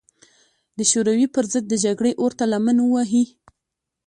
د 0.77 0.79
شوروي 0.91 1.27
پر 1.35 1.45
ضد 1.51 1.65
د 1.69 1.73
جګړې 1.85 2.11
اور 2.21 2.31
ته 2.37 2.45
لمن 2.51 2.77
ووهي. 2.81 3.25